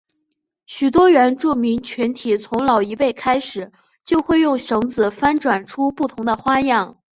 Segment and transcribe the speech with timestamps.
[0.65, 3.71] 许多原住民群体从老一辈开始
[4.03, 6.97] 就会用绳子翻转出不同的花样。